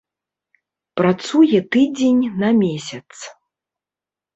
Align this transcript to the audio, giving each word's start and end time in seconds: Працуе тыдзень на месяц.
Працуе 1.01 1.57
тыдзень 1.77 2.25
на 2.41 2.49
месяц. 2.65 3.09